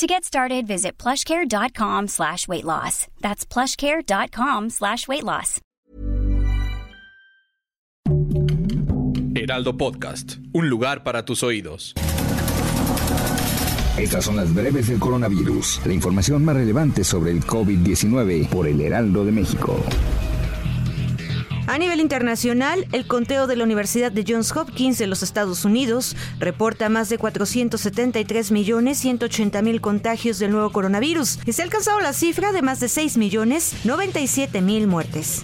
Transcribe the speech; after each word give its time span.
To 0.00 0.06
get 0.06 0.24
started, 0.24 0.66
visit 0.66 0.96
plushcare.com 0.96 2.08
slash 2.08 2.48
weight 2.48 2.64
loss. 2.64 3.06
That's 3.20 3.44
plushcare.com 3.44 4.70
slash 4.70 5.06
weight 5.06 5.24
loss. 5.24 5.60
Heraldo 9.34 9.76
Podcast, 9.76 10.38
un 10.54 10.70
lugar 10.70 11.02
para 11.02 11.26
tus 11.26 11.42
oídos. 11.42 11.92
Estas 13.98 14.24
son 14.24 14.36
las 14.36 14.54
breves 14.54 14.88
del 14.88 14.98
coronavirus, 14.98 15.82
la 15.84 15.92
información 15.92 16.46
más 16.46 16.56
relevante 16.56 17.04
sobre 17.04 17.32
el 17.32 17.44
COVID-19 17.44 18.48
por 18.48 18.66
el 18.66 18.80
Heraldo 18.80 19.26
de 19.26 19.32
México. 19.32 19.76
A 21.70 21.78
nivel 21.78 22.00
internacional, 22.00 22.88
el 22.90 23.06
conteo 23.06 23.46
de 23.46 23.54
la 23.54 23.62
Universidad 23.62 24.10
de 24.10 24.24
Johns 24.26 24.50
Hopkins 24.56 24.98
de 24.98 25.06
los 25.06 25.22
Estados 25.22 25.64
Unidos 25.64 26.16
reporta 26.40 26.88
más 26.88 27.08
de 27.08 27.16
473 27.16 28.50
millones 28.50 28.98
180 28.98 29.62
mil 29.62 29.80
contagios 29.80 30.40
del 30.40 30.50
nuevo 30.50 30.72
coronavirus 30.72 31.38
y 31.46 31.52
se 31.52 31.62
ha 31.62 31.64
alcanzado 31.64 32.00
la 32.00 32.12
cifra 32.12 32.50
de 32.50 32.62
más 32.62 32.80
de 32.80 32.88
6 32.88 33.16
millones 33.18 33.76
97 33.84 34.60
mil 34.62 34.88
muertes. 34.88 35.42